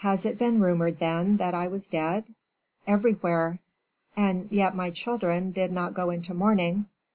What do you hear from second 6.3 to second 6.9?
mourning."